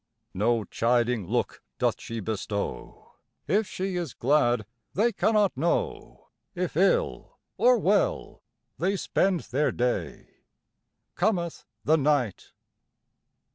[0.33, 3.11] No chiding look doth she bestow:
[3.47, 8.41] If she is glad, they cannot know; If ill or well
[8.79, 10.37] they spend their day,
[11.15, 12.51] Cometh the night.